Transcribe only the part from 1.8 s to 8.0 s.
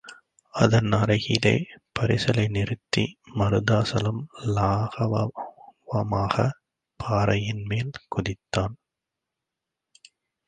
பரிசலை நிறுத்தி மருதாசலம் லாகவமாகப் பாறையின்மேல்